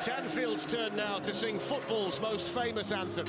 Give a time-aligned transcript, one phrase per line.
[0.00, 3.26] It's Anfield's turn now to sing football's most famous anthem.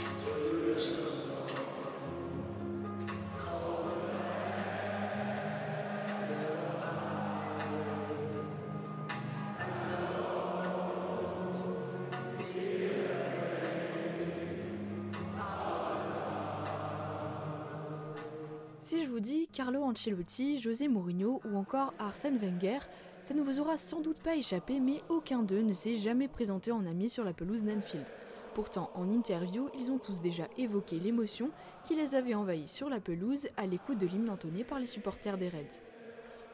[18.80, 22.80] Si je vous dis Carlo Ancelotti, José Mourinho ou encore Arsène Wenger,
[23.24, 26.72] ça ne vous aura sans doute pas échappé, mais aucun d'eux ne s'est jamais présenté
[26.72, 28.06] en ami sur la pelouse d'Anfield.
[28.54, 31.52] Pourtant, en interview, ils ont tous déjà évoqué l'émotion
[31.86, 35.38] qui les avait envahis sur la pelouse à l'écoute de l'hymne entonné par les supporters
[35.38, 35.80] des Reds.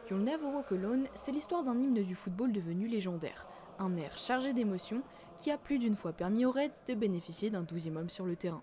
[0.10, 3.48] You'll Never Walk Alone, c'est l'histoire d'un hymne du football devenu légendaire.
[3.80, 5.02] Un air chargé d'émotion
[5.38, 8.36] qui a plus d'une fois permis aux Reds de bénéficier d'un douzième homme sur le
[8.36, 8.62] terrain.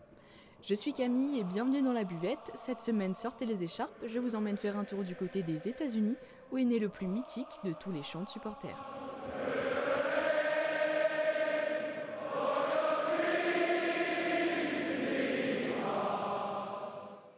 [0.66, 2.50] Je suis Camille et bienvenue dans la buvette.
[2.54, 6.16] Cette semaine, sortez les écharpes, je vous emmène faire un tour du côté des États-Unis,
[6.50, 8.74] où est né le plus mythique de tous les chants de supporters.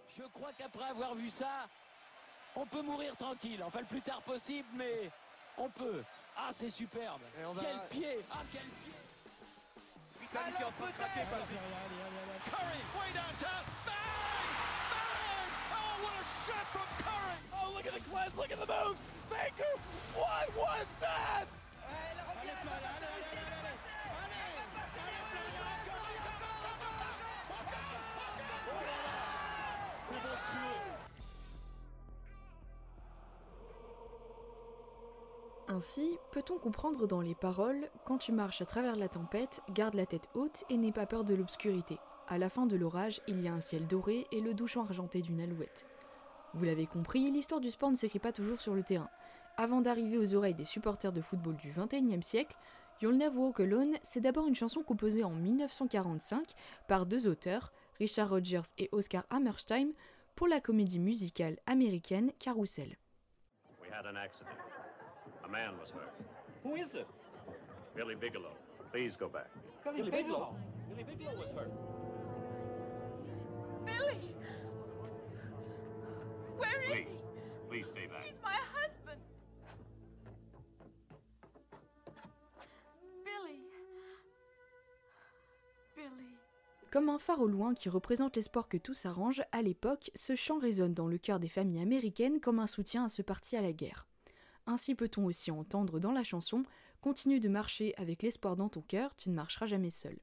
[0.07, 1.67] Je crois qu'après avoir vu ça,
[2.55, 3.61] on peut mourir tranquille.
[3.67, 5.11] Enfin, le plus tard possible, mais
[5.59, 6.05] on peut.
[6.37, 7.23] Ah, c'est superbe.
[7.35, 9.06] Quel pied Ah, quel pied
[10.37, 11.17] Italie qui est en train de.
[12.51, 13.65] Curry, way downtown.
[13.87, 14.49] Bang!
[14.93, 15.49] Bang!
[15.73, 17.41] Oh, what a shot from Curry!
[17.57, 19.01] Oh, look at the glass, look at the moves!
[19.31, 19.81] Baker,
[20.15, 21.47] what was that?
[35.77, 40.07] Ainsi, peut-on comprendre dans les paroles Quand tu marches à travers la tempête, garde la
[40.07, 41.99] tête haute et n'aie pas peur de l'obscurité.
[42.29, 45.21] À la fin de l'orage, il y a un ciel doré et le douchant argenté
[45.21, 45.87] d'une alouette.
[46.55, 49.11] Vous l'avez compris, l'histoire du sport ne s'écrit pas toujours sur le terrain.
[49.59, 52.57] Avant d'arriver aux oreilles des supporters de football du XXIe siècle,
[53.03, 56.55] You'll Never Walk Alone, c'est d'abord une chanson composée en 1945
[56.89, 59.93] par deux auteurs, Richard Rogers et Oscar Hammerstein,
[60.37, 62.97] pour la comédie musicale américaine Carousel.
[63.83, 64.57] We had an accident.
[65.47, 66.13] A man was hurt.
[66.65, 67.07] Who is it?
[67.95, 68.57] Billy Bigelow.
[68.91, 69.49] Please go back.
[69.85, 70.57] Billy Bigelow.
[70.91, 71.71] Billy Bigelow was hurt.
[73.85, 74.35] Billy!
[76.57, 77.07] Where is Please.
[77.07, 77.69] he?
[77.69, 78.25] Please stay back.
[78.25, 79.21] He's my husband.
[83.25, 83.61] Billy.
[85.95, 86.35] Billy.
[86.91, 90.59] Comme un phare au loin qui représente l'espoir que tout s'arrange, à l'époque, ce chant
[90.59, 93.73] résonne dans le cœur des familles américaines comme un soutien à ce parti à la
[93.73, 94.07] guerre.
[94.67, 96.65] Ainsi peut-on aussi entendre dans la chanson
[97.01, 100.19] Continue de marcher avec l'espoir dans ton cœur, tu ne marcheras jamais seul.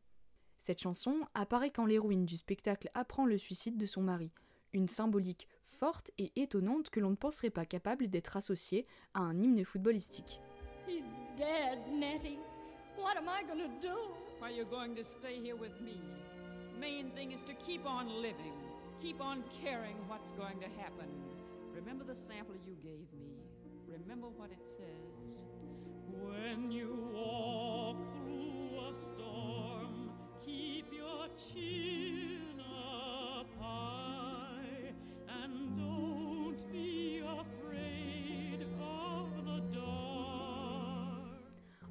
[0.59, 4.31] Cette chanson apparaît quand l'héroïne du spectacle apprend le suicide de son mari,
[4.74, 9.42] une symbolique forte et étonnante que l'on ne penserait pas capable d'être associée à un
[9.42, 10.42] hymne footballistique.
[10.88, 11.04] He's
[11.38, 12.40] dead, Nettie.
[12.98, 14.14] What am I gonna do?
[14.40, 16.00] Why, you're going to stay here with me.
[16.80, 18.54] Main thing is to keep on living,
[19.02, 21.08] keep on caring what's going to happen.
[21.74, 23.43] Remember the sample you gave me.
[24.02, 25.46] Remember what it says.
[26.08, 30.12] When you walk through a storm,
[30.44, 33.48] keep your chin up
[35.30, 36.04] and don't.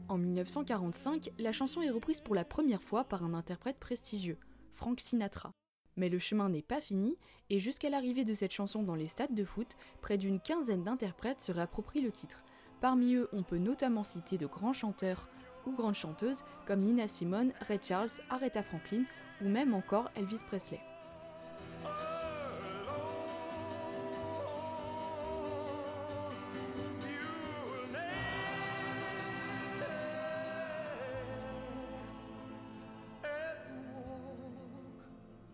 [0.08, 4.38] En 1945, la chanson est reprise pour la première fois par un interprète prestigieux,
[4.74, 5.52] Frank Sinatra.
[5.97, 7.16] Mais le chemin n'est pas fini,
[7.50, 11.42] et jusqu'à l'arrivée de cette chanson dans les stades de foot, près d'une quinzaine d'interprètes
[11.42, 12.42] se réapproprient le titre.
[12.80, 15.28] Parmi eux, on peut notamment citer de grands chanteurs
[15.66, 19.04] ou grandes chanteuses comme Nina Simone, Ray Charles, Aretha Franklin
[19.41, 20.81] ou même encore Elvis Presley.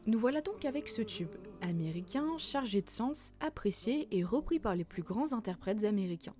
[0.08, 1.28] Nous voilà donc avec ce tube,
[1.60, 6.34] américain, chargé de sens, apprécié et repris par les plus grands interprètes américains.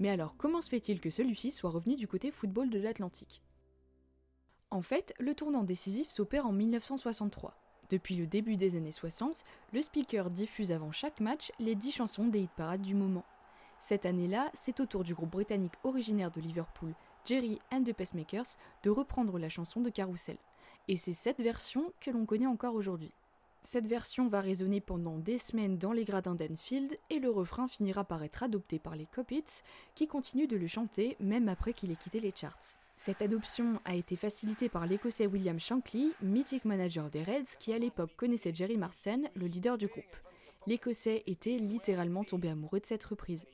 [0.00, 3.40] Mais alors, comment se fait-il que celui-ci soit revenu du côté football de l'Atlantique?
[4.72, 7.54] En fait, le tournant décisif s'opère en 1963.
[7.88, 12.26] Depuis le début des années 60, le speaker diffuse avant chaque match les 10 chansons
[12.26, 13.24] des hit parades du moment.
[13.78, 16.94] Cette année-là, c'est au tour du groupe britannique originaire de Liverpool,
[17.24, 20.38] Jerry and the Pacemakers, de reprendre la chanson de Carousel.
[20.88, 23.12] Et c'est cette version que l'on connaît encore aujourd'hui.
[23.62, 28.04] Cette version va résonner pendant des semaines dans les gradins d'Enfield et le refrain finira
[28.04, 29.62] par être adopté par les Copits
[29.94, 32.78] qui continuent de le chanter même après qu'il ait quitté les charts.
[32.96, 37.78] Cette adoption a été facilitée par l'écossais William Shankly, mythique manager des Reds qui à
[37.78, 40.16] l'époque connaissait Jerry Marsden, le leader du groupe.
[40.66, 43.46] L'écossais était littéralement tombé amoureux de cette reprise.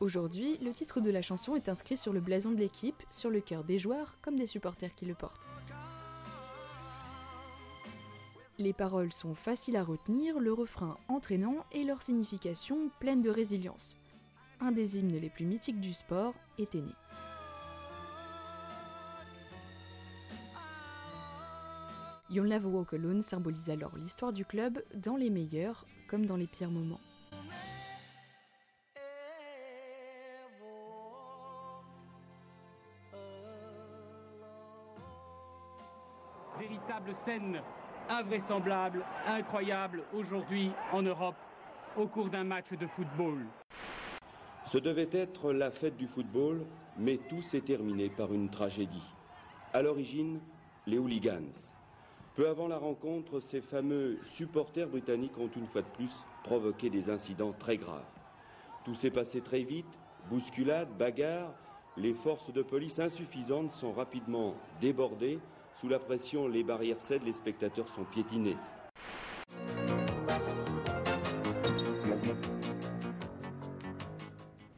[0.00, 3.42] Aujourd'hui, le titre de la chanson est inscrit sur le blason de l'équipe, sur le
[3.42, 5.46] cœur des joueurs comme des supporters qui le portent.
[8.58, 13.94] Les paroles sont faciles à retenir, le refrain entraînant et leur signification pleine de résilience.
[14.60, 16.92] Un des hymnes les plus mythiques du sport était né.
[22.30, 26.46] You'll Never Walk Alone symbolise alors l'histoire du club dans les meilleurs comme dans les
[26.46, 27.00] pires moments.
[36.70, 37.60] Véritable scène
[38.08, 41.34] invraisemblable, incroyable aujourd'hui en Europe
[41.96, 43.44] au cours d'un match de football.
[44.70, 46.64] Ce devait être la fête du football,
[46.96, 49.02] mais tout s'est terminé par une tragédie.
[49.72, 50.38] À l'origine,
[50.86, 51.50] les hooligans.
[52.36, 57.10] Peu avant la rencontre, ces fameux supporters britanniques ont une fois de plus provoqué des
[57.10, 58.04] incidents très graves.
[58.84, 61.52] Tout s'est passé très vite, bousculade, bagarre,
[61.96, 65.40] les forces de police insuffisantes sont rapidement débordées,
[65.80, 68.56] sous la pression, les barrières cèdent, les spectateurs sont piétinés.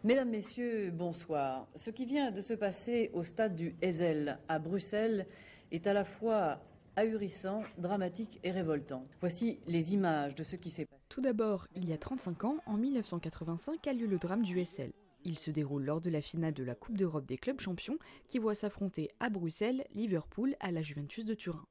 [0.04, 1.66] Mesdames, Messieurs, bonsoir.
[1.74, 5.26] Ce qui vient de se passer au stade du Ezel à Bruxelles
[5.72, 6.60] est à la fois
[6.94, 9.04] ahurissant, dramatique et révoltant.
[9.20, 11.00] Voici les images de ce qui s'est passé.
[11.08, 14.92] Tout d'abord, il y a 35 ans, en 1985, a lieu le drame du SL.
[15.24, 18.38] Il se déroule lors de la finale de la Coupe d'Europe des clubs champions qui
[18.38, 21.64] voit s'affronter à Bruxelles Liverpool à la Juventus de Turin.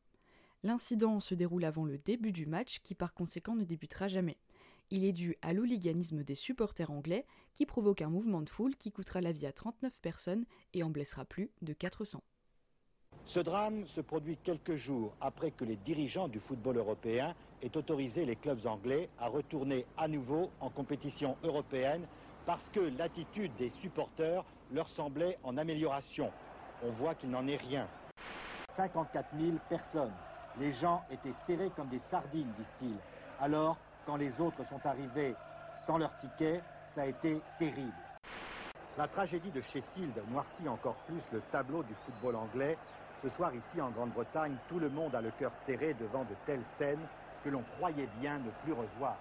[0.63, 4.37] L'incident se déroule avant le début du match qui par conséquent ne débutera jamais.
[4.89, 8.91] Il est dû à l'hooliganisme des supporters anglais qui provoque un mouvement de foule qui
[8.91, 12.21] coûtera la vie à 39 personnes et en blessera plus de 400.
[13.25, 18.25] Ce drame se produit quelques jours après que les dirigeants du football européen aient autorisé
[18.25, 22.05] les clubs anglais à retourner à nouveau en compétition européenne
[22.45, 24.43] parce que l'attitude des supporters
[24.73, 26.31] leur semblait en amélioration.
[26.83, 27.87] On voit qu'il n'en est rien.
[28.75, 30.13] 54 000 personnes.
[30.59, 32.97] Les gens étaient serrés comme des sardines, disent-ils.
[33.39, 35.35] Alors, quand les autres sont arrivés
[35.85, 36.61] sans leur ticket,
[36.93, 37.91] ça a été terrible.
[38.97, 42.77] La tragédie de Sheffield noircit encore plus le tableau du football anglais.
[43.21, 46.65] Ce soir, ici en Grande-Bretagne, tout le monde a le cœur serré devant de telles
[46.77, 47.07] scènes
[47.43, 49.17] que l'on croyait bien ne plus revoir.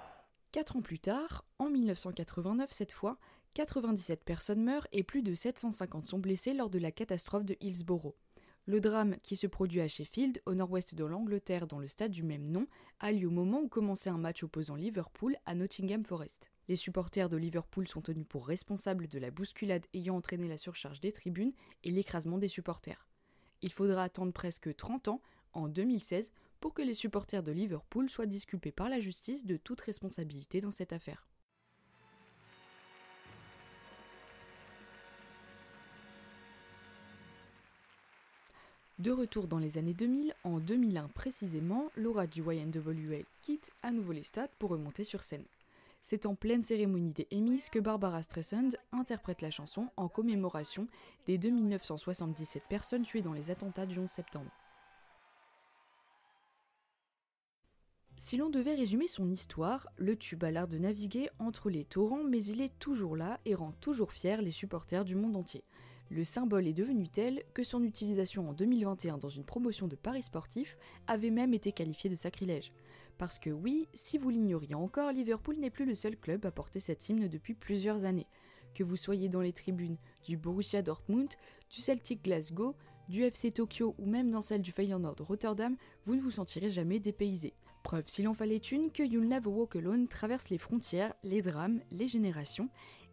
[0.53, 3.19] Quatre ans plus tard, en 1989 cette fois,
[3.55, 8.17] 97 personnes meurent et plus de 750 sont blessées lors de la catastrophe de Hillsborough.
[8.67, 12.25] Le drame, qui se produit à Sheffield, au nord-ouest de l'Angleterre, dans le stade du
[12.25, 12.67] même nom,
[12.99, 16.51] a lieu au moment où commençait un match opposant Liverpool à Nottingham Forest.
[16.69, 21.01] Les supporters de Liverpool sont tenus pour responsables de la bousculade ayant entraîné la surcharge
[21.01, 21.53] des tribunes
[21.85, 23.07] et l'écrasement des supporters.
[23.63, 25.21] Il faudra attendre presque 30 ans,
[25.53, 29.81] en 2016, pour que les supporters de Liverpool soient disculpés par la justice de toute
[29.81, 31.27] responsabilité dans cette affaire.
[39.01, 44.13] De retour dans les années 2000, en 2001 précisément, Laura du YNWA quitte à nouveau
[44.13, 45.47] les stades pour remonter sur scène.
[46.03, 50.87] C'est en pleine cérémonie des Emmys que Barbara Streisand interprète la chanson en commémoration
[51.27, 54.51] des 2977 personnes tuées dans les attentats du 11 septembre.
[58.23, 62.23] Si l'on devait résumer son histoire, le tube a l'art de naviguer entre les torrents,
[62.23, 65.65] mais il est toujours là et rend toujours fiers les supporters du monde entier.
[66.11, 70.23] Le symbole est devenu tel que son utilisation en 2021 dans une promotion de paris
[70.23, 72.75] sportif avait même été qualifiée de sacrilège.
[73.17, 76.79] Parce que oui, si vous l'ignoriez encore, Liverpool n'est plus le seul club à porter
[76.79, 78.27] cet hymne depuis plusieurs années.
[78.75, 79.97] Que vous soyez dans les tribunes
[80.27, 81.31] du Borussia Dortmund,
[81.71, 82.77] du Celtic Glasgow,
[83.09, 85.75] du FC Tokyo ou même dans celle du Feyenoord Rotterdam,
[86.05, 87.55] vous ne vous sentirez jamais dépaysé.
[87.83, 91.81] Preuve s'il en fallait une que You'll Never Walk Alone traverse les frontières, les drames,
[91.91, 92.69] les générations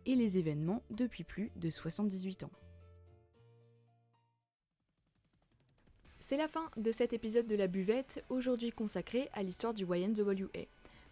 [0.06, 2.52] et les événements depuis plus de 78 ans.
[6.20, 10.66] C'est la fin de cet épisode de la buvette, aujourd'hui consacré à l'histoire du YNWA.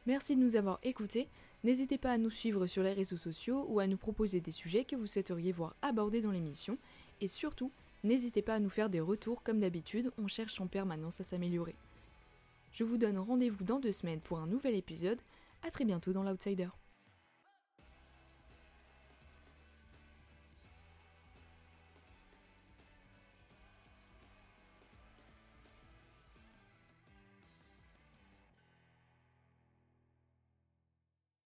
[0.08, 1.30] Merci de nous avoir écoutés.
[1.64, 4.84] N'hésitez pas à nous suivre sur les réseaux sociaux ou à nous proposer des sujets
[4.84, 6.78] que vous souhaiteriez voir abordés dans l'émission.
[7.22, 7.72] Et surtout,
[8.04, 11.76] n'hésitez pas à nous faire des retours comme d'habitude, on cherche en permanence à s'améliorer.
[12.76, 15.22] Je vous donne rendez-vous dans deux semaines pour un nouvel épisode.
[15.66, 16.68] A très bientôt dans l'Outsider.